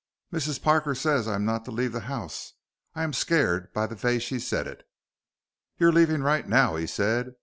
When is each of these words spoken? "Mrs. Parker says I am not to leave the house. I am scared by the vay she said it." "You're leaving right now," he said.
"Mrs. 0.33 0.59
Parker 0.59 0.95
says 0.95 1.27
I 1.27 1.35
am 1.35 1.45
not 1.45 1.63
to 1.65 1.71
leave 1.71 1.91
the 1.91 1.99
house. 1.99 2.53
I 2.95 3.03
am 3.03 3.13
scared 3.13 3.71
by 3.71 3.85
the 3.85 3.93
vay 3.93 4.17
she 4.17 4.39
said 4.39 4.65
it." 4.65 4.81
"You're 5.77 5.91
leaving 5.93 6.23
right 6.23 6.49
now," 6.49 6.75
he 6.75 6.87
said. 6.87 7.35